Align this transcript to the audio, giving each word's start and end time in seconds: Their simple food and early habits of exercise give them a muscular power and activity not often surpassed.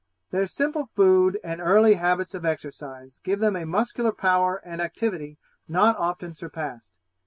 Their 0.31 0.47
simple 0.47 0.85
food 0.85 1.39
and 1.43 1.61
early 1.61 1.93
habits 1.93 2.33
of 2.33 2.43
exercise 2.43 3.19
give 3.23 3.37
them 3.39 3.55
a 3.55 3.67
muscular 3.67 4.11
power 4.11 4.59
and 4.65 4.81
activity 4.81 5.37
not 5.67 5.95
often 5.95 6.33
surpassed. 6.33 6.97